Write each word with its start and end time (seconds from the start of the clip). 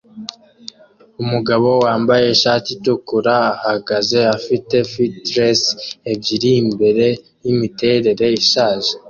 Umugabo 1.23 1.69
wambaye 1.85 2.25
ishati 2.35 2.67
itukura 2.73 3.35
ahagaze 3.57 4.19
afite 4.37 4.75
fitles 4.91 5.61
ebyiri 6.11 6.51
imbere 6.63 7.07
yimiterere 7.43 8.25
ishaje 8.41 8.91